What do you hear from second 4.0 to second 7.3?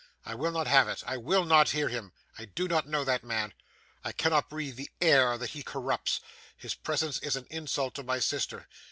I cannot breathe the air that he corrupts. His presence